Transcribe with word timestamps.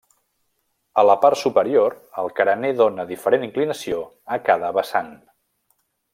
A 1.01 1.03
la 1.09 1.15
part 1.25 1.39
superior 1.41 1.95
el 2.21 2.33
carener 2.39 2.71
dóna 2.81 3.05
diferent 3.13 3.45
inclinació 3.49 4.01
a 4.37 4.41
cada 4.49 4.73
vessant. 4.81 5.13